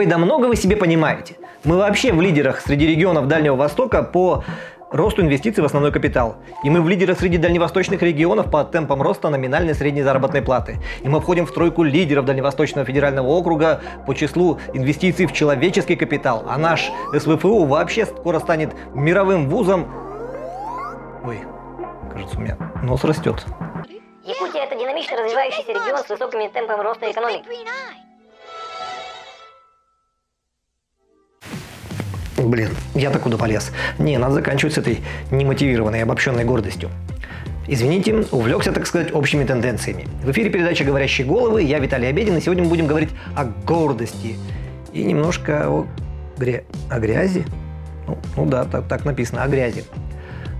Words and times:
Ой, 0.00 0.06
да 0.06 0.16
много 0.16 0.46
вы 0.46 0.56
себе 0.56 0.76
понимаете. 0.76 1.36
Мы 1.62 1.76
вообще 1.76 2.10
в 2.10 2.22
лидерах 2.22 2.62
среди 2.62 2.86
регионов 2.86 3.28
Дальнего 3.28 3.54
Востока 3.54 4.02
по 4.02 4.44
росту 4.90 5.20
инвестиций 5.20 5.60
в 5.62 5.66
основной 5.66 5.92
капитал. 5.92 6.36
И 6.64 6.70
мы 6.70 6.80
в 6.80 6.88
лидерах 6.88 7.18
среди 7.18 7.36
дальневосточных 7.36 8.00
регионов 8.00 8.50
по 8.50 8.64
темпам 8.64 9.02
роста 9.02 9.28
номинальной 9.28 9.74
средней 9.74 10.00
заработной 10.00 10.40
платы. 10.40 10.78
И 11.02 11.08
мы 11.10 11.20
входим 11.20 11.44
в 11.44 11.52
тройку 11.52 11.82
лидеров 11.82 12.24
Дальневосточного 12.24 12.86
федерального 12.86 13.26
округа 13.28 13.82
по 14.06 14.14
числу 14.14 14.58
инвестиций 14.72 15.26
в 15.26 15.34
человеческий 15.34 15.96
капитал. 15.96 16.46
А 16.48 16.56
наш 16.56 16.90
СВФУ 17.12 17.66
вообще 17.66 18.06
скоро 18.06 18.38
станет 18.38 18.72
мировым 18.94 19.50
вузом. 19.50 19.86
Ой, 21.22 21.40
кажется, 22.10 22.38
у 22.38 22.40
меня 22.40 22.56
нос 22.82 23.04
растет. 23.04 23.44
Якутия– 24.24 24.62
это 24.64 24.76
динамично 24.76 25.18
развивающийся 25.18 25.72
регион 25.72 25.98
с 25.98 26.08
высокими 26.08 26.48
темпами 26.48 26.82
роста 26.82 27.10
экономики. 27.10 27.44
Блин, 32.48 32.70
я-то 32.94 33.18
куда 33.18 33.36
полез? 33.36 33.70
Не, 33.98 34.18
надо 34.18 34.34
заканчивать 34.34 34.74
с 34.74 34.78
этой 34.78 35.00
немотивированной 35.30 36.02
обобщенной 36.02 36.44
гордостью. 36.44 36.90
Извините, 37.68 38.24
увлекся, 38.32 38.72
так 38.72 38.86
сказать, 38.86 39.14
общими 39.14 39.44
тенденциями. 39.44 40.08
В 40.24 40.30
эфире 40.30 40.50
передача 40.50 40.84
«Говорящие 40.84 41.26
головы», 41.26 41.62
я 41.62 41.78
Виталий 41.78 42.08
Обедин, 42.08 42.36
и 42.36 42.40
сегодня 42.40 42.64
мы 42.64 42.70
будем 42.70 42.86
говорить 42.86 43.10
о 43.36 43.44
гордости 43.44 44.36
и 44.92 45.04
немножко 45.04 45.68
о, 45.68 45.86
гря... 46.36 46.62
о 46.88 46.98
грязи. 46.98 47.44
Ну, 48.08 48.18
ну 48.36 48.46
да, 48.46 48.64
так, 48.64 48.88
так 48.88 49.04
написано, 49.04 49.44
о 49.44 49.48
грязи. 49.48 49.84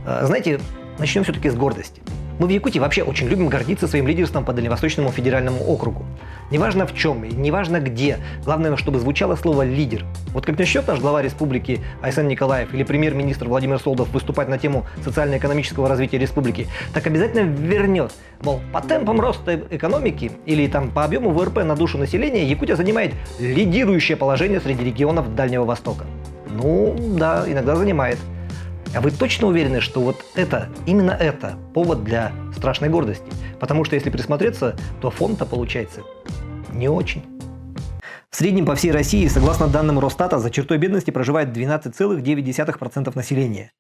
А, 0.06 0.24
знаете, 0.26 0.60
начнем 0.98 1.24
все-таки 1.24 1.48
с 1.48 1.54
гордости. 1.54 2.02
Мы 2.40 2.46
в 2.46 2.50
Якутии 2.50 2.78
вообще 2.78 3.02
очень 3.02 3.28
любим 3.28 3.48
гордиться 3.48 3.86
своим 3.86 4.06
лидерством 4.06 4.46
по 4.46 4.54
Дальневосточному 4.54 5.10
федеральному 5.12 5.62
округу. 5.62 6.06
Неважно 6.50 6.86
в 6.86 6.94
чем 6.94 7.22
неважно 7.22 7.80
где, 7.80 8.16
главное, 8.46 8.74
чтобы 8.76 8.98
звучало 8.98 9.36
слово 9.36 9.60
«лидер». 9.60 10.06
Вот 10.32 10.46
как 10.46 10.58
начнет 10.58 10.88
наш 10.88 11.00
глава 11.00 11.20
республики 11.20 11.80
Айсен 12.00 12.28
Николаев 12.28 12.72
или 12.72 12.82
премьер-министр 12.82 13.46
Владимир 13.46 13.78
Солдов 13.78 14.08
выступать 14.08 14.48
на 14.48 14.56
тему 14.56 14.86
социально-экономического 15.04 15.86
развития 15.86 16.16
республики, 16.16 16.66
так 16.94 17.06
обязательно 17.06 17.46
вернет. 17.46 18.10
Мол, 18.40 18.62
по 18.72 18.80
темпам 18.80 19.20
роста 19.20 19.60
экономики 19.68 20.32
или 20.46 20.66
там 20.66 20.92
по 20.92 21.04
объему 21.04 21.32
ВРП 21.32 21.58
на 21.58 21.76
душу 21.76 21.98
населения 21.98 22.46
Якутия 22.46 22.74
занимает 22.74 23.12
лидирующее 23.38 24.16
положение 24.16 24.62
среди 24.62 24.82
регионов 24.82 25.34
Дальнего 25.34 25.66
Востока. 25.66 26.06
Ну, 26.48 26.96
да, 27.18 27.44
иногда 27.46 27.76
занимает. 27.76 28.16
А 28.92 29.00
вы 29.00 29.12
точно 29.12 29.46
уверены, 29.46 29.80
что 29.80 30.00
вот 30.00 30.24
это, 30.34 30.68
именно 30.84 31.12
это 31.12 31.56
повод 31.74 32.02
для 32.02 32.32
страшной 32.56 32.88
гордости? 32.88 33.24
Потому 33.60 33.84
что 33.84 33.94
если 33.94 34.10
присмотреться, 34.10 34.76
то 35.00 35.10
фон-то 35.10 35.46
получается 35.46 36.00
не 36.72 36.88
очень. 36.88 37.22
В 38.30 38.36
среднем 38.36 38.66
по 38.66 38.74
всей 38.74 38.90
России, 38.90 39.26
согласно 39.28 39.68
данным 39.68 39.98
Росстата, 39.98 40.38
за 40.38 40.50
чертой 40.50 40.78
бедности 40.78 41.10
проживает 41.10 41.56
12,9% 41.56 43.12
населения. 43.14 43.72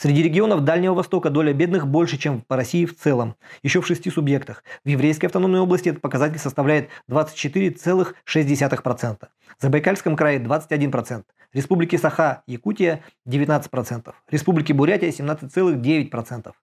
Среди 0.00 0.22
регионов 0.22 0.64
Дальнего 0.64 0.94
Востока 0.94 1.28
доля 1.28 1.52
бедных 1.52 1.86
больше, 1.86 2.16
чем 2.16 2.40
по 2.40 2.56
России 2.56 2.86
в 2.86 2.96
целом, 2.96 3.36
еще 3.62 3.82
в 3.82 3.86
шести 3.86 4.10
субъектах. 4.10 4.64
В 4.82 4.88
Еврейской 4.88 5.26
автономной 5.26 5.60
области 5.60 5.90
этот 5.90 6.00
показатель 6.00 6.38
составляет 6.38 6.88
24,6%. 7.10 9.28
В 9.58 9.62
Забайкальском 9.62 10.16
крае 10.16 10.38
21%. 10.38 11.24
Республики 11.52 11.96
Саха, 11.96 12.42
Якутия 12.46 13.04
19%. 13.28 14.14
Республики 14.30 14.72
Бурятия 14.72 15.10
17,9%. 15.10 16.48
В 16.48 16.54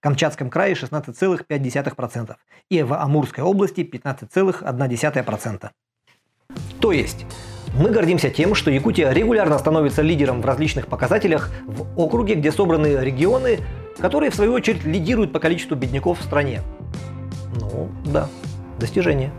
Камчатском 0.00 0.50
крае 0.50 0.74
16,5%. 0.74 2.36
И 2.70 2.82
в 2.82 2.94
Амурской 2.94 3.44
области 3.44 3.82
15,1%. 3.82 5.70
То 6.80 6.90
есть, 6.90 7.24
мы 7.74 7.90
гордимся 7.90 8.30
тем, 8.30 8.54
что 8.54 8.70
Якутия 8.70 9.10
регулярно 9.12 9.58
становится 9.58 10.02
лидером 10.02 10.42
в 10.42 10.46
различных 10.46 10.86
показателях 10.86 11.50
в 11.66 11.86
округе, 12.00 12.34
где 12.34 12.52
собраны 12.52 12.98
регионы, 13.00 13.60
которые 13.98 14.30
в 14.30 14.34
свою 14.34 14.52
очередь 14.52 14.84
лидируют 14.84 15.32
по 15.32 15.38
количеству 15.38 15.76
бедняков 15.76 16.20
в 16.20 16.22
стране. 16.22 16.62
Ну, 17.60 17.88
да, 18.04 18.28
достижение. 18.78 19.30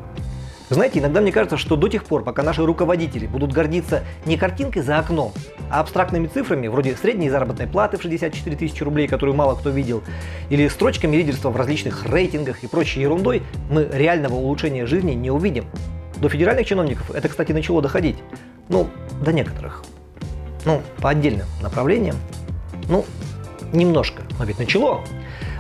Знаете, 0.70 1.00
иногда 1.00 1.20
мне 1.20 1.34
кажется, 1.34 1.58
что 1.58 1.76
до 1.76 1.90
тех 1.90 2.06
пор, 2.06 2.24
пока 2.24 2.44
наши 2.44 2.66
руководители 2.66 3.28
будут 3.28 3.52
гордиться 3.52 4.04
не 4.26 4.38
картинкой 4.38 4.84
за 4.84 5.00
окном, 5.00 5.34
а 5.70 5.82
абстрактными 5.82 6.28
цифрами, 6.28 6.68
вроде 6.68 6.96
средней 6.96 7.30
заработной 7.30 7.68
платы 7.68 7.98
в 7.98 8.02
64 8.02 8.56
тысячи 8.56 8.82
рублей, 8.82 9.10
которую 9.10 9.36
мало 9.36 9.56
кто 9.56 9.70
видел, 9.70 10.02
или 10.50 10.70
строчками 10.70 11.18
лидерства 11.18 11.50
в 11.50 11.58
различных 11.58 12.06
рейтингах 12.06 12.64
и 12.64 12.68
прочей 12.68 13.02
ерундой, 13.02 13.44
мы 13.70 13.90
реального 13.92 14.36
улучшения 14.36 14.86
жизни 14.86 15.12
не 15.12 15.30
увидим. 15.30 15.66
До 16.22 16.30
федеральных 16.30 16.68
чиновников 16.68 17.10
это, 17.12 17.28
кстати, 17.28 17.52
начало 17.52 17.82
доходить. 17.82 18.18
Ну, 18.70 18.88
до 19.24 19.34
некоторых. 19.34 19.84
Ну, 20.66 20.84
по 21.02 21.10
отдельным 21.10 21.48
направлениям. 21.64 22.16
Ну, 22.88 23.06
немножко, 23.74 24.22
но 24.38 24.46
ведь 24.46 24.60
начало. 24.60 25.02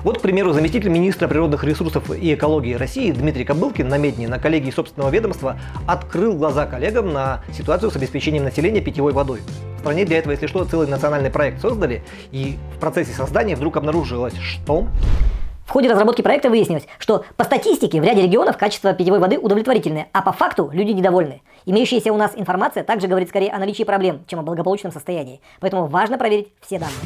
Вот, 0.04 0.20
к 0.20 0.22
примеру, 0.22 0.54
заместитель 0.54 0.90
министра 0.90 1.28
природных 1.28 1.64
ресурсов 1.64 2.12
и 2.12 2.36
экологии 2.36 2.76
России 2.76 3.12
Дмитрий 3.12 3.44
Кобылкин 3.44 3.88
на 3.88 3.98
Медне 3.98 4.28
на 4.28 4.38
коллегии 4.38 4.70
собственного 4.70 5.10
ведомства 5.10 5.60
открыл 5.88 6.36
глаза 6.36 6.68
коллегам 6.68 7.12
на 7.12 7.44
ситуацию 7.52 7.90
с 7.90 7.96
обеспечением 7.96 8.44
населения 8.44 8.82
питьевой 8.82 9.14
водой. 9.14 9.42
В 9.78 9.80
стране 9.80 10.06
для 10.06 10.20
этого, 10.20 10.34
если 10.34 10.46
что, 10.46 10.64
целый 10.66 10.88
национальный 10.88 11.32
проект 11.32 11.60
создали, 11.60 12.04
и 12.32 12.58
в 12.76 12.80
процессе 12.80 13.14
создания 13.14 13.56
вдруг 13.56 13.78
обнаружилось, 13.78 14.36
что 14.38 14.88
в 15.72 15.74
ходе 15.74 15.90
разработки 15.90 16.22
проекта 16.22 16.50
выяснилось, 16.50 16.84
что 17.00 17.24
по 17.38 17.46
статистике 17.46 18.02
в 18.02 18.04
ряде 18.04 18.24
регионов 18.24 18.58
качество 18.58 18.92
питьевой 18.92 19.20
воды 19.20 19.40
удовлетворительное, 19.40 20.10
а 20.12 20.22
по 20.22 20.34
факту 20.34 20.70
люди 20.74 20.92
недовольны. 20.92 21.44
Имеющаяся 21.66 22.12
у 22.12 22.18
нас 22.18 22.34
информация 22.36 22.84
также 22.84 23.08
говорит 23.08 23.30
скорее 23.30 23.54
о 23.54 23.58
наличии 23.58 23.84
проблем, 23.84 24.26
чем 24.28 24.40
о 24.40 24.42
благополучном 24.42 24.92
состоянии. 24.92 25.40
Поэтому 25.62 25.88
важно 25.88 26.18
проверить 26.18 26.50
все 26.60 26.78
данные. 26.78 26.98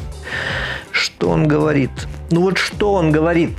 Что 0.89 1.29
он 1.29 1.47
говорит? 1.47 1.91
Ну 2.31 2.41
вот 2.41 2.57
что 2.57 2.93
он 2.93 3.11
говорит? 3.11 3.51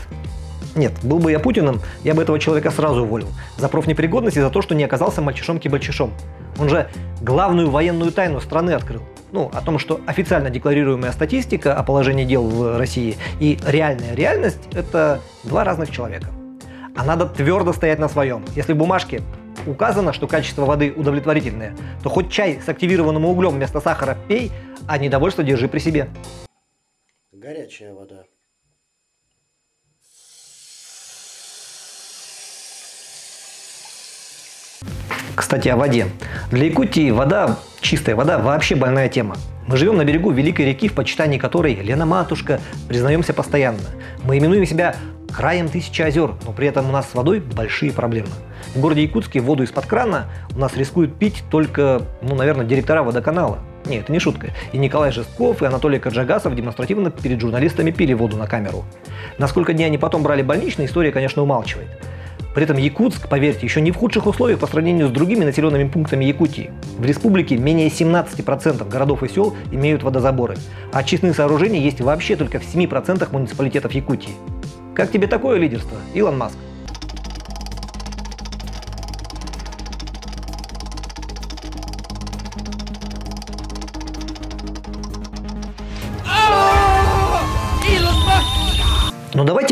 Нет, 0.75 0.93
был 1.05 1.21
бы 1.21 1.31
я 1.31 1.39
Путиным, 1.39 1.83
я 2.03 2.13
бы 2.13 2.23
этого 2.23 2.41
человека 2.41 2.73
сразу 2.73 3.05
уволил. 3.05 3.29
За 3.59 3.69
профнепригодность 3.69 4.39
и 4.39 4.41
за 4.41 4.51
то, 4.51 4.61
что 4.61 4.75
не 4.75 4.83
оказался 4.83 5.23
мальчишом-кибальчишом. 5.23 6.11
Он 6.59 6.69
же 6.69 6.91
главную 7.23 7.71
военную 7.71 8.11
тайну 8.11 8.41
страны 8.41 8.73
открыл 8.73 9.03
ну, 9.37 9.51
о 9.53 9.61
том, 9.61 9.79
что 9.79 10.01
официально 10.07 10.49
декларируемая 10.49 11.13
статистика 11.13 11.75
о 11.75 11.83
положении 11.83 12.25
дел 12.25 12.43
в 12.49 12.79
России 12.79 13.17
и 13.39 13.59
реальная 13.67 14.15
реальность– 14.15 14.67
это 14.73 15.21
два 15.45 15.63
разных 15.63 15.91
человека. 15.91 16.29
А 16.97 17.05
надо 17.05 17.27
твердо 17.27 17.75
стоять 17.75 17.99
на 17.99 18.09
своем. 18.09 18.43
Если 18.57 18.73
в 18.73 18.79
бумажке 18.79 19.21
указано, 19.67 20.15
что 20.15 20.27
качество 20.27 20.65
воды 20.65 20.91
удовлетворительное, 20.97 21.77
то 22.03 22.09
хоть 22.09 22.31
чай 22.31 22.63
с 22.65 22.69
активированным 22.71 23.27
углем 23.27 23.51
вместо 23.51 23.79
сахара 23.79 24.17
пей, 24.27 24.53
а 24.89 24.97
недовольство 24.97 25.45
держи 25.45 25.69
при 25.69 25.81
себе. 25.81 26.09
Горячая 27.31 27.93
вода. 27.93 28.25
Кстати, 35.37 35.69
о 35.69 35.77
воде. 35.77 36.07
Для 36.51 36.65
Якутии 36.65 37.11
вода, 37.11 37.59
чистая 37.83 38.17
вода, 38.17 38.39
вообще 38.39 38.75
больная 38.75 39.11
тема. 39.11 39.37
Мы 39.67 39.77
живем 39.77 39.99
на 39.99 40.05
берегу 40.05 40.31
великой 40.31 40.65
реки, 40.65 40.89
в 40.89 40.95
почитании 40.95 41.37
которой 41.37 41.75
Лена 41.75 42.07
Матушка, 42.07 42.59
признаемся 42.89 43.35
постоянно. 43.35 43.81
Мы 44.25 44.39
именуем 44.39 44.65
себя 44.65 44.97
краем 45.31 45.69
тысячи 45.69 46.01
озер, 46.01 46.33
но 46.47 46.53
при 46.53 46.69
этом 46.69 46.89
у 46.89 46.93
нас 46.93 47.11
с 47.11 47.15
водой 47.15 47.41
большие 47.41 47.93
проблемы. 47.93 48.31
В 48.75 48.81
городе 48.81 49.03
Якутске 49.03 49.41
воду 49.41 49.63
из-под 49.65 49.85
крана 49.85 50.25
у 50.55 50.59
нас 50.59 50.75
рискуют 50.75 51.19
пить 51.19 51.45
только, 51.51 52.01
ну, 52.23 52.35
наверное, 52.35 52.65
директора 52.65 53.03
водоканала. 53.03 53.59
Нет, 53.85 54.05
это 54.05 54.13
не 54.13 54.19
шутка. 54.19 54.49
И 54.73 54.79
Николай 54.79 55.13
Жестков, 55.13 55.63
и 55.63 55.67
Анатолий 55.67 55.99
Каджагасов 55.99 56.55
демонстративно 56.55 57.11
перед 57.11 57.43
журналистами 57.43 57.91
пили 57.91 58.15
воду 58.15 58.39
на 58.39 58.47
камеру. 58.47 58.87
Насколько 59.37 59.75
дни 59.75 59.85
они 59.85 59.99
потом 59.99 60.23
брали 60.23 60.41
больничные, 60.41 60.87
история, 60.87 61.13
конечно, 61.13 61.43
умалчивает. 61.43 61.89
При 62.57 62.65
этом 62.65 62.79
Якутск, 62.79 63.29
поверьте, 63.29 63.67
еще 63.67 63.83
не 63.83 63.91
в 63.93 63.97
худших 63.97 64.27
условиях 64.27 64.59
по 64.59 64.67
сравнению 64.67 65.09
с 65.09 65.11
другими 65.11 65.45
населенными 65.45 65.91
пунктами 65.91 66.25
Якутии. 66.25 66.71
В 66.97 67.05
республике 67.05 67.59
менее 67.59 67.89
17% 67.89 68.89
городов 68.89 69.23
и 69.23 69.29
сел 69.29 69.55
имеют 69.73 70.03
водозаборы, 70.03 70.57
а 70.91 71.01
очистные 71.01 71.35
сооружения 71.35 71.83
есть 71.83 72.01
вообще 72.01 72.35
только 72.35 72.59
в 72.59 72.63
7% 72.63 73.31
муниципалитетов 73.31 73.93
Якутии. 73.93 74.33
Как 74.95 75.13
тебе 75.13 75.27
такое 75.27 75.59
лидерство, 75.59 75.99
Илон 76.15 76.39
Маск? 76.39 76.57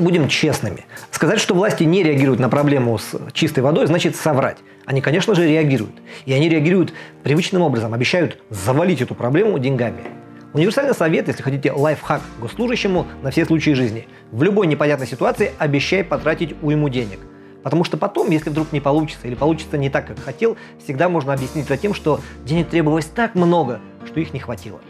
Будем 0.05 0.29
честными. 0.29 0.85
Сказать, 1.11 1.41
что 1.41 1.55
власти 1.55 1.83
не 1.85 2.03
реагируют 2.03 2.39
на 2.39 2.49
проблему 2.49 2.97
с 2.99 3.17
чистой 3.33 3.61
водой, 3.61 3.87
значит 3.87 4.15
соврать. 4.15 4.59
Они, 4.85 5.01
конечно 5.01 5.35
же, 5.35 5.49
реагируют. 5.49 5.95
И 6.27 6.33
они 6.33 6.49
реагируют 6.49 6.93
привычным 7.23 7.63
образом, 7.63 7.95
обещают 7.95 8.39
завалить 8.51 9.01
эту 9.01 9.15
проблему 9.15 9.59
деньгами. 9.59 10.03
Универсальный 10.53 10.95
совет, 10.95 11.27
если 11.27 11.43
хотите, 11.43 11.73
лайфхак 11.73 12.21
госслужащему 12.41 13.07
на 13.23 13.33
все 13.33 13.45
случаи 13.45 13.71
жизни. 13.71 14.07
В 14.31 14.43
любой 14.45 14.69
непонятной 14.69 15.09
ситуации 15.09 15.51
обещай 15.59 16.05
потратить 16.05 16.55
уйму 16.63 16.89
денег. 16.89 17.19
Потому 17.65 17.83
что 17.83 17.97
потом, 17.97 18.31
если 18.31 18.51
вдруг 18.51 18.73
не 18.73 18.81
получится 18.81 19.27
или 19.27 19.35
получится 19.35 19.79
не 19.79 19.89
так, 19.89 20.07
как 20.07 20.21
хотел, 20.21 20.57
всегда 20.85 21.09
можно 21.09 21.33
объяснить 21.33 21.65
это 21.65 21.79
тем, 21.79 21.95
что 21.95 22.21
денег 22.45 22.69
требовалось 22.69 23.07
так 23.07 23.35
много, 23.35 23.81
что 24.07 24.21
их 24.21 24.35
не 24.35 24.39
хватило. 24.39 24.81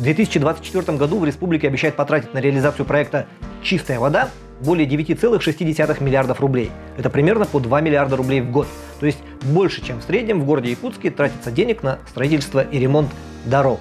В 0.00 0.02
2024 0.02 0.96
году 0.96 1.18
в 1.18 1.26
республике 1.26 1.68
обещают 1.68 1.94
потратить 1.94 2.32
на 2.32 2.38
реализацию 2.38 2.86
проекта 2.86 3.26
«Чистая 3.62 4.00
вода» 4.00 4.30
более 4.62 4.88
9,6 4.88 6.02
миллиардов 6.02 6.40
рублей. 6.40 6.70
Это 6.96 7.10
примерно 7.10 7.44
по 7.44 7.60
2 7.60 7.82
миллиарда 7.82 8.16
рублей 8.16 8.40
в 8.40 8.50
год. 8.50 8.66
То 8.98 9.04
есть 9.04 9.18
больше, 9.42 9.84
чем 9.84 10.00
в 10.00 10.02
среднем 10.02 10.40
в 10.40 10.46
городе 10.46 10.70
Якутске 10.70 11.10
тратится 11.10 11.50
денег 11.50 11.82
на 11.82 11.98
строительство 12.08 12.60
и 12.60 12.78
ремонт 12.78 13.10
дорог. 13.44 13.78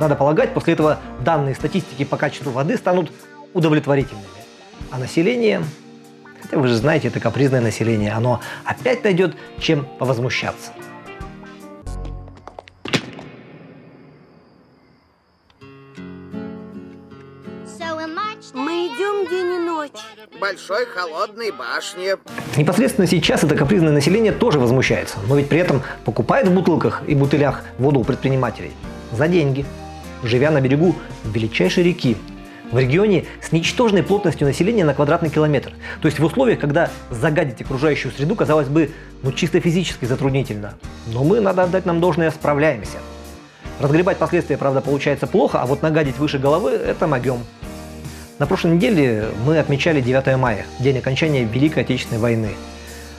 Надо 0.00 0.16
полагать, 0.16 0.54
после 0.54 0.72
этого 0.72 0.98
данные 1.24 1.54
статистики 1.54 2.04
по 2.04 2.16
качеству 2.16 2.50
воды 2.50 2.76
станут 2.76 3.12
удовлетворительными. 3.54 4.26
А 4.90 4.98
население, 4.98 5.62
хотя 6.42 6.58
вы 6.58 6.66
же 6.66 6.74
знаете, 6.74 7.06
это 7.06 7.20
капризное 7.20 7.60
население, 7.60 8.10
оно 8.10 8.40
опять 8.64 9.04
найдет 9.04 9.36
чем 9.60 9.86
повозмущаться. 10.00 10.72
Большой 20.40 20.86
холодной 20.86 21.50
башни. 21.50 22.14
Непосредственно 22.56 23.08
сейчас 23.08 23.42
это 23.42 23.56
капризное 23.56 23.90
население 23.90 24.30
тоже 24.30 24.60
возмущается, 24.60 25.18
но 25.26 25.36
ведь 25.36 25.48
при 25.48 25.58
этом 25.58 25.82
покупает 26.04 26.46
в 26.46 26.54
бутылках 26.54 27.02
и 27.08 27.16
бутылях 27.16 27.62
воду 27.78 28.00
у 28.00 28.04
предпринимателей 28.04 28.70
за 29.10 29.26
деньги, 29.26 29.66
живя 30.22 30.52
на 30.52 30.60
берегу 30.60 30.94
величайшей 31.24 31.82
реки, 31.82 32.16
в 32.70 32.78
регионе 32.78 33.24
с 33.42 33.50
ничтожной 33.50 34.04
плотностью 34.04 34.46
населения 34.46 34.84
на 34.84 34.94
квадратный 34.94 35.30
километр. 35.30 35.72
То 36.00 36.06
есть 36.06 36.20
в 36.20 36.24
условиях, 36.24 36.60
когда 36.60 36.90
загадить 37.10 37.60
окружающую 37.62 38.12
среду, 38.12 38.36
казалось 38.36 38.68
бы, 38.68 38.90
ну 39.22 39.32
чисто 39.32 39.58
физически 39.58 40.04
затруднительно. 40.04 40.74
Но 41.08 41.24
мы, 41.24 41.40
надо 41.40 41.64
отдать 41.64 41.84
нам 41.84 42.00
должное, 42.00 42.30
справляемся. 42.30 42.98
Разгребать 43.80 44.18
последствия, 44.18 44.56
правда, 44.56 44.80
получается 44.80 45.26
плохо, 45.26 45.60
а 45.62 45.66
вот 45.66 45.82
нагадить 45.82 46.18
выше 46.18 46.38
головы– 46.38 46.70
это 46.72 47.06
могем. 47.06 47.38
На 48.38 48.46
прошлой 48.46 48.76
неделе 48.76 49.30
мы 49.44 49.58
отмечали 49.58 50.00
9 50.00 50.36
мая, 50.36 50.64
день 50.78 50.98
окончания 50.98 51.42
Великой 51.42 51.82
Отечественной 51.82 52.20
войны. 52.20 52.50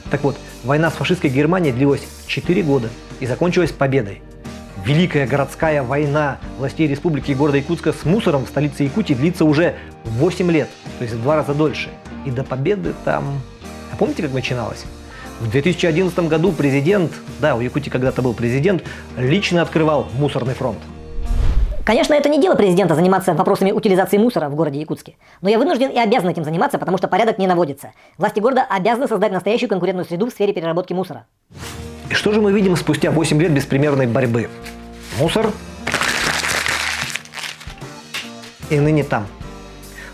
Так 0.10 0.24
вот, 0.24 0.38
война 0.64 0.90
с 0.90 0.94
фашистской 0.94 1.30
Германией 1.30 1.74
длилась 1.74 2.08
4 2.28 2.62
года 2.64 2.88
и 3.20 3.26
закончилась 3.26 3.74
победой. 3.74 4.22
Великая 4.86 5.28
городская 5.28 5.84
война 5.84 6.38
властей 6.58 6.88
республики 6.88 7.32
и 7.32 7.36
города 7.36 7.58
Якутска 7.58 7.92
с 7.92 8.06
мусором 8.06 8.46
в 8.46 8.48
столице 8.48 8.84
Якутии 8.84 9.14
длится 9.14 9.44
уже 9.44 9.76
8 10.06 10.52
лет, 10.52 10.70
то 11.00 11.04
есть 11.04 11.16
в 11.16 11.22
два 11.22 11.36
раза 11.36 11.54
дольше. 11.54 11.90
И 12.26 12.32
до 12.32 12.46
победы 12.46 12.94
там... 13.04 13.42
А 13.92 13.98
помните, 13.98 14.24
как 14.24 14.32
начиналось? 14.32 14.86
В 15.42 15.50
2011 15.50 16.18
году 16.30 16.54
президент, 16.54 17.12
да, 17.42 17.56
у 17.56 17.60
Якутии 17.60 17.90
когда-то 17.90 18.22
был 18.22 18.34
президент, 18.34 18.84
лично 19.18 19.64
открывал 19.64 20.08
мусорный 20.14 20.54
фронт. 20.54 20.80
Конечно, 21.90 22.14
это 22.14 22.30
не 22.30 22.40
дело 22.40 22.54
президента 22.54 22.94
заниматься 22.94 23.34
вопросами 23.34 23.72
утилизации 23.72 24.20
мусора 24.20 24.48
в 24.48 24.54
городе 24.54 24.80
Якутске. 24.80 25.16
Но 25.42 25.50
я 25.50 25.58
вынужден 25.58 25.90
и 25.90 25.98
обязан 25.98 26.30
этим 26.30 26.44
заниматься, 26.44 26.78
потому 26.78 27.00
что 27.00 27.08
порядок 27.08 27.40
не 27.40 27.48
наводится. 27.48 27.94
Власти 28.20 28.40
города 28.40 28.64
обязаны 28.70 29.08
создать 29.08 29.32
настоящую 29.32 29.70
конкурентную 29.70 30.06
среду 30.06 30.28
в 30.28 30.30
сфере 30.30 30.54
переработки 30.54 30.94
мусора. 30.94 31.26
И 32.08 32.14
что 32.14 32.32
же 32.32 32.42
мы 32.42 32.52
видим 32.52 32.76
спустя 32.76 33.10
8 33.10 33.42
лет 33.42 33.52
беспримерной 33.54 34.06
борьбы? 34.06 34.50
Мусор 35.18 35.52
и 38.70 38.80
ныне 38.80 39.04
там. 39.04 39.26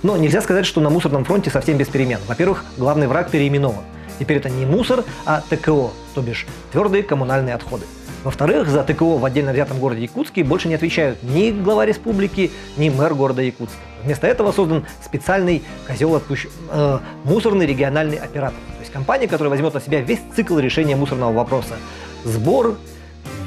Но 0.02 0.16
нельзя 0.16 0.40
сказать, 0.42 0.66
что 0.66 0.80
на 0.80 0.90
мусорном 0.90 1.26
фронте 1.26 1.50
совсем 1.50 1.78
без 1.78 1.90
перемен. 1.90 2.22
Во-первых, 2.26 2.64
главный 2.78 3.08
враг 3.08 3.32
переименован. 3.32 3.84
Теперь 4.18 4.38
это 4.38 4.50
не 4.50 4.66
мусор, 4.66 5.04
а 5.26 5.42
ТКО, 5.42 5.90
то 6.14 6.22
бишь 6.22 6.48
твердые 6.72 7.04
коммунальные 7.04 7.54
отходы. 7.54 7.84
Во-вторых, 8.26 8.68
за 8.68 8.84
ТКО 8.84 9.20
в 9.20 9.24
отдельно 9.24 9.54
взятом 9.54 9.78
городе 9.78 10.02
Якутске 10.02 10.44
больше 10.44 10.68
не 10.68 10.74
отвечают 10.74 11.22
ни 11.22 11.52
глава 11.52 11.86
республики, 11.86 12.50
ни 12.76 12.90
мэр 12.90 13.14
города 13.14 13.44
Якутска. 13.44 13.78
Вместо 14.04 14.26
этого 14.26 14.52
создан 14.52 14.84
специальный 15.04 15.64
козел 15.86 16.16
отпущ... 16.16 16.48
э, 16.72 17.00
мусорный 17.24 17.68
региональный 17.68 18.18
оператор. 18.18 18.58
То 18.74 18.80
есть 18.80 18.92
компания, 18.92 19.28
которая 19.28 19.52
возьмет 19.52 19.76
на 19.76 19.80
себя 19.80 20.02
весь 20.02 20.22
цикл 20.36 20.58
решения 20.58 20.96
мусорного 20.96 21.34
вопроса. 21.34 21.76
Сбор, 22.24 22.80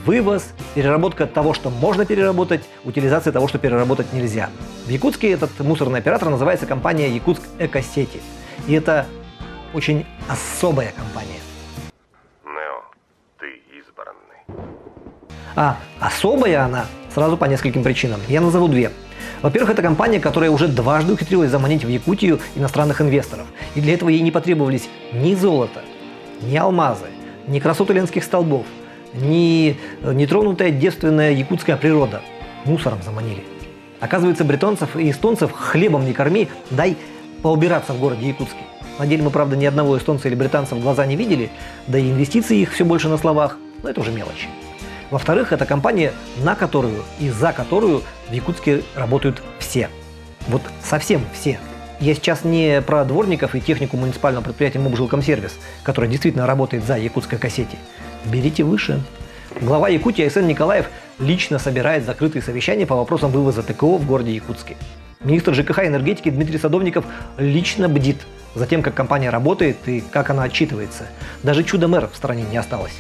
вывоз, 0.07 0.45
переработка 0.77 1.27
того, 1.27 1.55
что 1.55 1.71
можно 1.71 2.07
переработать, 2.07 2.63
утилизация 2.85 3.33
того, 3.33 3.49
что 3.49 3.59
переработать 3.59 4.13
нельзя. 4.13 4.49
В 4.87 4.91
Якутске 4.91 5.33
этот 5.33 5.59
мусорный 5.59 5.99
оператор 5.99 6.31
называется 6.31 6.67
компания 6.67 7.11
Якутск 7.13 7.43
Экосети. 7.59 8.21
И 8.69 8.75
это 8.75 9.07
очень 9.75 10.07
особая 10.29 10.93
компания. 10.93 11.41
А 15.61 15.77
особая 15.99 16.65
она 16.65 16.87
сразу 17.13 17.37
по 17.37 17.47
нескольким 17.47 17.83
причинам. 17.83 18.21
Я 18.29 18.41
назову 18.41 18.69
две. 18.69 18.93
Во-первых, 19.43 19.71
это 19.71 19.83
компания, 19.83 20.21
которая 20.21 20.53
уже 20.53 20.69
дважды 20.69 21.15
ухитрилась 21.15 21.51
заманить 21.51 21.85
в 21.85 21.89
Якутию 21.89 22.39
иностранных 22.55 23.01
инвесторов. 23.01 23.49
И 23.75 23.81
для 23.81 23.95
этого 23.95 24.09
ей 24.09 24.21
не 24.21 24.31
потребовались 24.31 24.89
ни 25.13 25.35
золото, 25.35 25.81
ни 26.43 26.57
алмазы, 26.57 27.07
ни 27.49 27.59
красоты 27.59 27.93
ленских 27.93 28.23
столбов, 28.23 28.67
ни 29.15 29.77
э, 30.03 30.13
нетронутая 30.13 30.71
девственная 30.71 31.33
якутская 31.33 31.77
природа. 31.77 32.21
Мусором 32.65 33.01
заманили. 33.05 33.43
Оказывается, 33.99 34.45
бритонцев 34.45 34.95
и 34.95 35.11
эстонцев 35.11 35.51
хлебом 35.51 36.07
не 36.07 36.13
корми, 36.13 36.47
дай 36.71 36.97
поубираться 37.43 37.95
в 37.95 37.99
городе 37.99 38.29
Якутске. 38.29 38.61
На 39.01 39.09
деле 39.09 39.25
мы, 39.25 39.31
правда, 39.31 39.57
ни 39.57 39.65
одного 39.65 39.99
эстонца 39.99 40.29
или 40.29 40.37
британца 40.37 40.77
в 40.77 40.81
глаза 40.81 41.05
не 41.05 41.17
видели, 41.17 41.51
да 41.89 41.99
и 41.99 42.13
инвестиции 42.13 42.59
их 42.59 42.73
все 42.73 42.85
больше 42.85 43.09
на 43.09 43.19
словах, 43.19 43.59
но 43.83 43.91
это 43.91 43.99
уже 44.01 44.13
мелочи. 44.13 44.47
Во-вторых, 45.11 45.53
это 45.53 45.65
компания, 45.65 46.13
на 46.43 46.55
которую 46.55 47.03
и 47.19 47.31
за 47.31 47.53
которую 47.53 48.03
в 48.29 48.33
Якутске 48.33 48.83
работают 48.95 49.43
все. 49.59 49.89
Вот 50.49 50.63
совсем 50.83 51.23
все. 51.33 51.59
Я 52.01 52.15
сейчас 52.15 52.45
не 52.45 52.81
про 52.81 53.05
дворников 53.05 53.55
и 53.55 53.61
технику 53.61 53.97
муниципального 53.97 54.45
предприятия 54.45 54.79
«Мобжилкомсервис», 54.79 55.59
которая 55.83 56.09
действительно 56.09 56.47
работает 56.47 56.85
за 56.85 56.97
якутской 56.97 57.39
кассете. 57.39 57.77
Берите 58.25 58.63
выше. 58.63 59.03
Глава 59.61 59.89
Якутии 59.89 60.23
Айсен 60.23 60.47
Николаев 60.47 60.87
лично 61.19 61.59
собирает 61.59 62.05
закрытые 62.05 62.43
совещания 62.43 62.87
по 62.87 62.95
вопросам 62.95 63.33
вывоза 63.33 63.65
ТКО 63.65 63.97
в 63.97 64.07
городе 64.07 64.33
Якутске. 64.33 64.77
Министр 65.25 65.55
ЖКХ 65.55 65.81
и 65.81 65.87
энергетики 65.89 66.31
Дмитрий 66.31 66.59
Садовников 66.59 67.05
лично 67.37 67.89
бдит 67.89 68.19
за 68.55 68.67
тем, 68.67 68.83
как 68.83 68.95
компания 68.95 69.31
работает 69.31 69.77
и 69.87 70.01
как 70.01 70.31
она 70.31 70.45
отчитывается. 70.45 71.07
Даже 71.43 71.65
чудо-мэр 71.65 72.09
в 72.13 72.17
стране 72.17 72.45
не 72.49 72.57
осталось. 72.57 72.95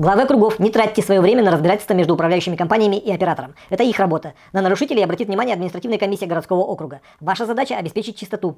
Главы 0.00 0.22
округов, 0.22 0.58
не 0.58 0.70
тратьте 0.70 1.02
свое 1.02 1.20
время 1.20 1.42
на 1.42 1.50
разбирательство 1.50 1.92
между 1.92 2.14
управляющими 2.14 2.56
компаниями 2.56 2.96
и 2.96 3.12
оператором. 3.12 3.54
Это 3.68 3.82
их 3.82 3.98
работа. 3.98 4.32
На 4.54 4.62
нарушителей 4.62 5.04
обратит 5.04 5.28
внимание 5.28 5.52
административная 5.52 5.98
комиссия 5.98 6.24
городского 6.24 6.60
округа. 6.60 7.02
Ваша 7.20 7.44
задача– 7.44 7.76
обеспечить 7.78 8.16
чистоту. 8.16 8.56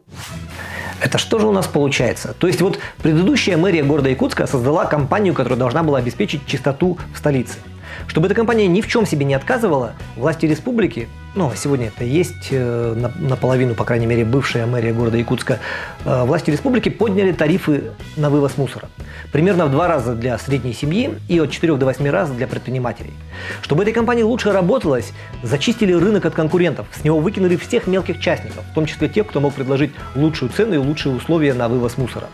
Это 1.00 1.18
что 1.18 1.40
же 1.40 1.48
у 1.48 1.50
нас 1.50 1.66
получается? 1.66 2.32
То 2.38 2.46
есть 2.46 2.62
вот 2.62 2.78
предыдущая 3.02 3.56
мэрия 3.56 3.82
города 3.82 4.08
Якутска 4.08 4.46
создала 4.46 4.84
компанию, 4.84 5.34
которая 5.34 5.58
должна 5.58 5.82
была 5.82 5.98
обеспечить 5.98 6.46
чистоту 6.46 6.96
в 7.12 7.18
столице. 7.18 7.58
Чтобы 8.06 8.26
эта 8.26 8.34
компания 8.34 8.66
ни 8.66 8.80
в 8.80 8.88
чем 8.88 9.06
себе 9.06 9.24
не 9.24 9.34
отказывала, 9.34 9.94
власти 10.16 10.46
республики, 10.46 11.08
ну, 11.34 11.50
сегодня 11.56 11.86
это 11.86 12.04
есть 12.04 12.48
э, 12.50 13.08
наполовину, 13.18 13.74
по 13.74 13.84
крайней 13.84 14.04
мере, 14.04 14.24
бывшая 14.24 14.66
мэрия 14.66 14.92
города 14.92 15.16
Якутска, 15.16 15.60
э, 16.04 16.24
власти 16.24 16.50
республики 16.50 16.90
подняли 16.90 17.32
тарифы 17.32 17.84
на 18.18 18.28
вывоз 18.28 18.58
мусора. 18.58 18.90
Примерно 19.32 19.64
в 19.64 19.70
два 19.70 19.88
раза 19.88 20.14
для 20.14 20.36
средней 20.36 20.74
семьи 20.74 21.14
и 21.28 21.38
от 21.40 21.50
4 21.50 21.76
до 21.76 21.86
8 21.86 22.06
раз 22.10 22.30
для 22.30 22.46
предпринимателей. 22.46 23.14
Чтобы 23.62 23.82
этой 23.82 23.94
компании 23.94 24.22
лучше 24.22 24.52
работалось, 24.52 25.12
зачистили 25.42 25.94
рынок 25.94 26.26
от 26.26 26.34
конкурентов, 26.34 26.86
с 26.92 27.02
него 27.02 27.18
выкинули 27.18 27.56
всех 27.56 27.86
мелких 27.86 28.20
частников, 28.20 28.64
в 28.70 28.74
том 28.74 28.84
числе 28.84 29.08
тех, 29.08 29.26
кто 29.26 29.40
мог 29.40 29.54
предложить 29.54 29.92
лучшую 30.14 30.50
цену 30.50 30.74
и 30.74 30.78
лучшие 30.78 31.14
условия 31.14 31.54
на 31.54 31.68
вывоз 31.68 31.96
мусора. 31.96 32.26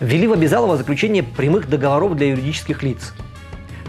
Ввели 0.00 0.26
в 0.26 0.32
обязалово 0.32 0.78
заключение 0.78 1.22
прямых 1.22 1.68
договоров 1.68 2.16
для 2.16 2.28
юридических 2.28 2.82
лиц– 2.82 3.12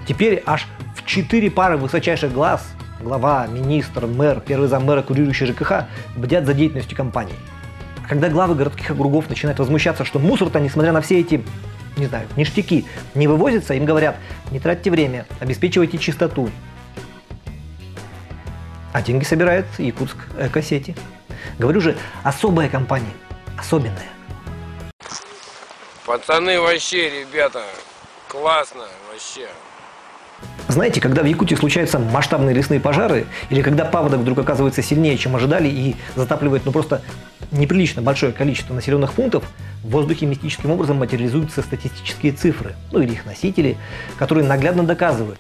Теперь 0.10 0.42
аж 0.48 0.66
в 0.96 1.06
четыре 1.06 1.52
пары 1.52 1.78
высочайших 1.78 2.34
глаз 2.34 2.68
глава, 3.00 3.46
министр, 3.46 4.08
мэр, 4.08 4.40
первый 4.40 4.68
зам 4.68 4.84
мэра, 4.84 5.04
курирующий 5.04 5.46
ЖКХ 5.46 5.86
бдят 6.16 6.48
за 6.48 6.56
деятельностью 6.56 6.98
компании. 6.98 7.36
А 8.04 8.10
когда 8.10 8.28
главы 8.28 8.56
городских 8.56 8.90
округов 8.90 9.30
начинают 9.30 9.60
возмущаться, 9.60 10.06
что 10.06 10.18
мусор-то, 10.18 10.60
несмотря 10.60 10.94
на 10.94 11.02
все 11.02 11.20
эти, 11.20 11.46
не 11.96 12.08
знаю, 12.08 12.28
ништяки, 12.38 12.88
не 13.14 13.28
вывозится, 13.28 13.76
им 13.76 13.86
говорят, 13.86 14.16
не 14.50 14.60
тратьте 14.60 14.90
время, 14.90 15.28
обеспечивайте 15.40 16.00
чистоту. 16.00 16.50
А 18.94 19.04
деньги 19.04 19.26
собирает 19.26 19.68
Якутск 19.78 20.18
Экосети. 20.40 20.96
Говорю 21.60 21.82
же, 21.82 21.96
особая 22.24 22.68
компания, 22.68 23.14
особенная. 23.60 24.10
Пацаны, 26.04 26.60
вообще, 26.60 27.22
ребята, 27.22 27.62
классно, 28.28 28.88
вообще. 29.12 29.48
Знаете, 30.68 31.02
когда 31.02 31.24
в 31.24 31.26
Якутии 31.26 31.56
случаются 31.56 31.98
масштабные 31.98 32.54
лесные 32.54 32.80
пожары, 32.80 33.26
или 33.50 33.64
когда 33.64 33.86
паводок 33.86 34.20
вдруг 34.20 34.38
оказывается 34.38 34.84
сильнее, 34.84 35.18
чем 35.18 35.36
ожидали, 35.36 35.68
и 35.68 35.96
затапливает 36.16 36.64
ну 36.66 36.72
просто 36.72 37.02
неприлично 37.52 38.04
большое 38.04 38.32
количество 38.32 38.76
населенных 38.76 39.14
пунктов, 39.14 39.44
в 39.84 39.90
воздухе 39.90 40.28
мистическим 40.28 40.70
образом 40.70 40.98
материализуются 40.98 41.64
статистические 41.64 42.34
цифры, 42.34 42.76
ну 42.92 43.02
или 43.02 43.14
их 43.14 43.26
носители, 43.26 43.78
которые 44.18 44.46
наглядно 44.46 44.84
доказывают. 44.84 45.40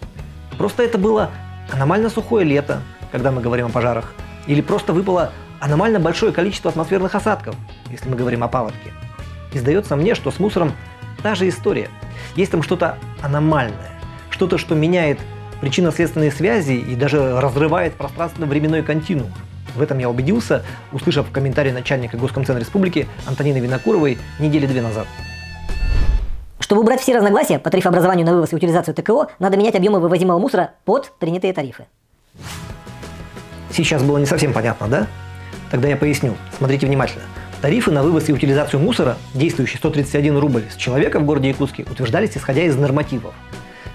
Просто 0.57 0.81
это 0.81 0.97
было 0.97 1.29
аномально 1.71 2.09
сухое 2.09 2.43
лето, 2.43 2.81
когда 3.11 3.31
мы 3.31 3.41
говорим 3.41 3.67
о 3.67 3.69
пожарах, 3.69 4.13
или 4.47 4.61
просто 4.61 4.93
выпало 4.93 5.31
аномально 5.59 5.99
большое 5.99 6.31
количество 6.31 6.71
атмосферных 6.71 7.13
осадков, 7.13 7.55
если 7.91 8.09
мы 8.09 8.15
говорим 8.15 8.43
о 8.43 8.47
паводке. 8.47 8.91
И 9.53 9.59
сдается 9.59 9.95
мне, 9.95 10.15
что 10.15 10.31
с 10.31 10.39
мусором 10.39 10.71
та 11.21 11.35
же 11.35 11.47
история. 11.47 11.89
Есть 12.35 12.51
там 12.51 12.63
что-то 12.63 12.97
аномальное, 13.21 13.98
что-то, 14.39 14.57
что 14.57 14.73
меняет 14.73 15.19
причинно-следственные 15.59 16.31
связи 16.31 16.71
и 16.71 16.95
даже 16.95 17.41
разрывает 17.41 17.95
пространственно-временной 17.95 18.83
континуум. 18.83 19.33
В 19.75 19.81
этом 19.81 19.97
я 19.97 20.09
убедился, 20.09 20.63
услышав 20.93 21.29
комментарий 21.29 21.73
начальника 21.73 22.15
Госкомцена 22.15 22.57
Республики 22.57 23.05
Антонины 23.25 23.57
Винокуровой 23.57 24.17
недели 24.39 24.65
две 24.65 24.81
назад. 24.81 25.07
Чтобы 26.61 26.79
убрать 26.79 27.01
все 27.01 27.17
разногласия 27.17 27.59
по 27.59 27.69
тарифообразованию 27.69 28.25
на 28.25 28.31
вывоз 28.31 28.53
и 28.53 28.55
утилизацию 28.55 28.95
ТКО, 28.95 29.27
надо 29.39 29.57
менять 29.57 29.75
объемы 29.75 29.99
вывозимого 29.99 30.39
мусора 30.39 30.71
под 30.85 31.11
принятые 31.19 31.51
тарифы. 31.51 31.87
Сейчас 33.73 34.03
было 34.03 34.19
не 34.19 34.25
совсем 34.25 34.53
понятно, 34.53 34.87
да? 34.87 35.07
Тогда 35.69 35.89
я 35.89 35.97
поясню. 35.97 36.37
Смотрите 36.57 36.87
внимательно. 36.87 37.25
Тарифы 37.61 37.91
на 37.91 38.03
вывоз 38.03 38.29
и 38.29 38.31
утилизацию 38.31 38.79
мусора, 38.79 39.17
действующие 39.33 39.79
131 39.79 40.37
рубль 40.37 40.63
с 40.73 40.77
человека 40.77 41.19
в 41.19 41.25
городе 41.25 41.49
Якутске, 41.49 41.83
утверждались 41.83 42.37
исходя 42.37 42.63
из 42.63 42.77
нормативов. 42.77 43.33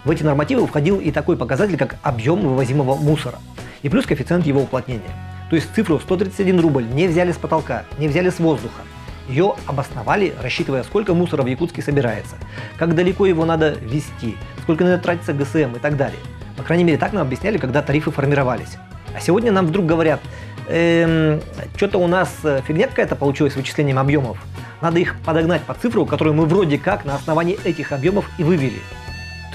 В 0.04 0.10
эти 0.10 0.22
нормативы 0.22 0.66
входил 0.66 1.00
и 1.00 1.10
такой 1.10 1.36
показатель, 1.36 1.78
как 1.78 1.96
объем 2.02 2.40
вывозимого 2.40 2.94
мусора, 2.94 3.38
и 3.82 3.88
плюс 3.88 4.04
коэффициент 4.04 4.44
его 4.44 4.60
уплотнения. 4.60 5.10
То 5.48 5.56
есть 5.56 5.74
цифру 5.74 5.98
131 5.98 6.60
рубль 6.60 6.84
не 6.84 7.08
взяли 7.08 7.32
с 7.32 7.36
потолка, 7.36 7.84
не 7.98 8.08
взяли 8.08 8.28
с 8.28 8.38
воздуха. 8.38 8.82
Ее 9.28 9.54
обосновали, 9.66 10.34
рассчитывая, 10.42 10.82
сколько 10.82 11.14
мусора 11.14 11.42
в 11.42 11.46
Якутске 11.46 11.80
собирается, 11.80 12.36
как 12.76 12.94
далеко 12.94 13.24
его 13.24 13.46
надо 13.46 13.78
везти, 13.80 14.36
сколько 14.62 14.84
надо 14.84 15.02
тратиться 15.02 15.32
ГСМ 15.32 15.76
и 15.76 15.78
так 15.78 15.96
далее. 15.96 16.20
По 16.58 16.62
крайней 16.62 16.84
мере, 16.84 16.98
так 16.98 17.14
нам 17.14 17.26
объясняли, 17.26 17.56
когда 17.56 17.80
тарифы 17.80 18.10
формировались. 18.10 18.76
А 19.16 19.20
сегодня 19.20 19.52
нам 19.52 19.66
вдруг 19.66 19.86
говорят, 19.86 20.20
эм, 20.68 21.40
что-то 21.76 21.96
у 21.96 22.06
нас 22.06 22.30
э, 22.42 22.60
фигня 22.66 22.88
какая-то 22.88 23.16
получилась 23.16 23.54
с 23.54 23.56
вычислением 23.56 23.98
объемов. 23.98 24.36
Надо 24.82 24.98
их 24.98 25.16
подогнать 25.24 25.62
по 25.62 25.72
цифру, 25.72 26.04
которую 26.04 26.34
мы 26.34 26.44
вроде 26.44 26.76
как 26.76 27.06
на 27.06 27.14
основании 27.14 27.58
этих 27.64 27.92
объемов 27.92 28.28
и 28.36 28.44
вывели. 28.44 28.80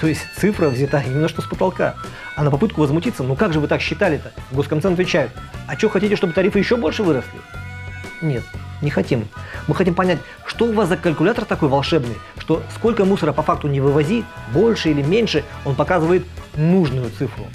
То 0.00 0.06
есть 0.06 0.22
цифра 0.36 0.68
взята 0.68 1.02
именно 1.06 1.28
что 1.28 1.42
с 1.42 1.44
потолка. 1.44 1.94
А 2.34 2.42
на 2.42 2.50
попытку 2.50 2.80
возмутиться, 2.80 3.22
ну 3.22 3.36
как 3.36 3.52
же 3.52 3.60
вы 3.60 3.68
так 3.68 3.82
считали-то? 3.82 4.32
Госкомцен 4.50 4.94
отвечает, 4.94 5.30
а 5.68 5.76
что 5.76 5.90
хотите, 5.90 6.16
чтобы 6.16 6.32
тарифы 6.32 6.58
еще 6.58 6.76
больше 6.76 7.02
выросли? 7.02 7.38
Нет, 8.22 8.42
не 8.80 8.90
хотим. 8.90 9.28
Мы 9.68 9.74
хотим 9.74 9.94
понять, 9.94 10.18
что 10.46 10.64
у 10.64 10.72
вас 10.72 10.88
за 10.88 10.96
калькулятор 10.96 11.44
такой 11.44 11.68
волшебный, 11.68 12.16
что 12.38 12.62
сколько 12.74 13.04
мусора 13.04 13.32
по 13.32 13.42
факту 13.42 13.68
не 13.68 13.80
вывози, 13.80 14.24
больше 14.52 14.90
или 14.90 15.02
меньше, 15.02 15.44
он 15.66 15.74
показывает 15.74 16.24
нужную 16.56 17.10
цифру. 17.10 17.46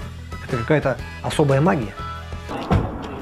Это 0.48 0.58
какая-то 0.58 0.98
особая 1.24 1.62
магия. 1.62 1.96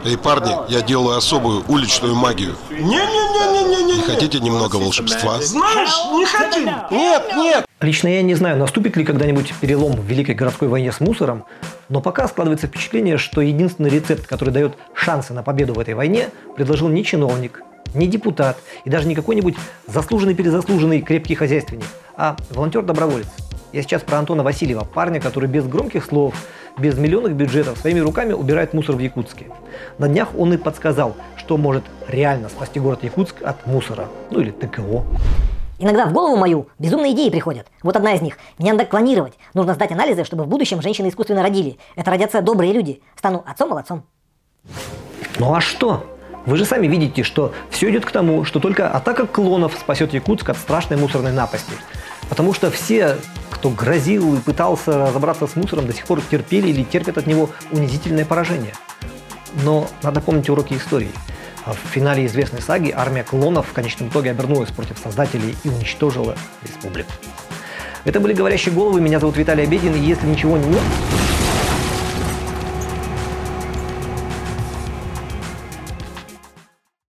Эй, 0.06 0.18
парни, 0.18 0.53
я 0.68 0.82
делаю 0.82 1.18
особую 1.18 1.63
уличную 1.70 2.13
магию. 2.13 2.58
Не-не-не-не-не-не. 2.70 3.96
Не 3.96 4.01
хотите 4.01 4.42
немного 4.42 4.75
волшебства? 4.75 5.42
Знаешь, 5.42 5.94
не 6.12 6.25
хотим. 6.25 6.65
Нет, 6.92 7.24
нет. 7.38 7.65
Лично 7.84 8.08
я 8.08 8.22
не 8.22 8.34
знаю, 8.34 8.58
наступит 8.58 8.96
ли 8.96 9.04
когда-нибудь 9.04 9.54
перелом 9.60 9.92
в 9.92 10.06
Великой 10.06 10.36
городской 10.36 10.70
войне 10.70 10.94
с 10.94 11.02
мусором, 11.02 11.44
но 11.90 12.00
пока 12.00 12.30
складывается 12.30 12.68
впечатление, 12.68 13.18
что 13.18 13.42
единственный 13.42 13.90
рецепт, 13.90 14.25
который 14.25 14.52
дает 14.52 14.78
шансы 14.94 15.34
на 15.34 15.44
победу 15.44 15.74
в 15.74 15.80
этой 15.80 15.94
войне, 15.94 16.30
предложил 16.56 16.88
не 16.88 17.04
чиновник, 17.04 17.62
не 17.94 18.08
депутат 18.08 18.58
и 18.86 18.90
даже 18.90 19.06
не 19.06 19.16
какой-нибудь 19.16 19.56
заслуженный-перезаслуженный 19.88 21.02
крепкий 21.02 21.36
хозяйственник, 21.36 21.84
а 22.16 22.38
волонтер-доброволец. 22.52 23.28
Я 23.74 23.82
сейчас 23.82 24.02
про 24.02 24.20
Антона 24.20 24.44
Васильева, 24.44 24.86
парня, 24.86 25.20
который 25.20 25.50
без 25.50 25.68
громких 25.68 26.06
слов, 26.06 26.36
без 26.78 26.98
миллионных 26.98 27.34
бюджетов 27.34 27.78
своими 27.80 28.00
руками 28.00 28.32
убирает 28.32 28.74
мусор 28.74 28.96
в 28.96 29.00
Якутске. 29.00 29.48
На 29.98 30.08
днях 30.08 30.30
он 30.38 30.54
и 30.54 30.58
подсказал, 30.58 31.18
что 31.36 31.58
может 31.58 31.84
реально 32.08 32.48
спасти 32.48 32.80
город 32.80 33.04
Якутск 33.04 33.42
от 33.44 33.68
мусора, 33.68 34.08
ну 34.32 34.40
или 34.40 34.52
ТКО. 34.52 35.04
Иногда 35.84 36.06
в 36.06 36.13
голову 36.13 36.38
мою 36.38 36.70
безумные 36.80 37.12
идеи 37.12 37.30
приходят. 37.30 37.68
Вот 37.82 37.98
одна 37.98 38.13
из 38.13 38.22
них. 38.22 38.38
Мне 38.58 38.72
надо 38.72 38.86
клонировать. 38.86 39.34
Нужно 39.54 39.74
сдать 39.74 39.92
анализы, 39.92 40.24
чтобы 40.24 40.46
в 40.46 40.48
будущем 40.48 40.82
женщины 40.82 41.10
искусственно 41.10 41.44
родили. 41.44 41.78
Это 41.98 42.10
родятся 42.10 42.42
добрые 42.42 42.72
люди. 42.72 43.02
Стану 43.18 43.44
отцом-молодцом. 43.46 44.06
Ну 45.40 45.54
а 45.54 45.60
что? 45.60 46.06
Вы 46.46 46.56
же 46.56 46.63
сами 46.63 46.88
видите, 46.88 47.24
что 47.24 47.54
все 47.70 47.90
идет 47.92 48.06
к 48.06 48.12
тому, 48.12 48.46
что 48.46 48.62
только 48.62 48.88
атака 48.88 49.28
клонов 49.28 49.74
спасет 49.78 50.13
Якутск 50.13 50.52
от 50.52 50.58
страшной 50.58 50.98
мусорной 50.98 51.34
напасти. 51.34 51.74
Потому 52.30 52.54
что 52.54 52.72
все, 52.72 53.18
кто 53.50 53.70
грозил 53.70 54.36
и 54.36 54.40
пытался 54.40 55.08
разобраться 55.08 55.48
с 55.48 55.58
мусором, 55.58 55.86
до 55.86 55.94
сих 55.94 56.06
пор 56.06 56.22
терпели 56.22 56.70
или 56.70 56.84
терпят 56.84 57.18
от 57.18 57.28
него 57.28 57.50
унизительное 57.72 58.24
поражение. 58.24 58.74
Но 59.66 59.88
надо 60.02 60.22
помнить 60.22 60.50
уроки 60.50 60.75
истории. 60.75 61.12
В 61.65 61.89
финале 61.89 62.25
известной 62.25 62.62
саги 62.62 62.93
армия 62.96 63.24
клонов 63.24 63.67
в 63.67 63.74
конечном 63.74 64.10
итоге 64.10 64.32
обернулась 64.32 64.70
против 64.70 64.98
создателей 64.98 65.55
и 65.63 65.70
уничтожила 65.70 66.36
республику. 66.62 67.12
Это 68.03 68.20
были 68.20 68.34
«Говорящие 68.34 68.75
головы». 68.75 69.00
Меня 69.00 69.20
зовут 69.20 69.38
Виталий 69.38 69.63
Обедин. 69.63 69.96
И 69.96 70.00
если 70.00 70.27
ничего 70.27 70.58
не... 70.58 70.77